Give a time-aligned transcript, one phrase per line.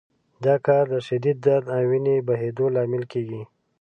[0.45, 3.41] دا کار د شدید درد او وینې بهېدو لامل کېږي.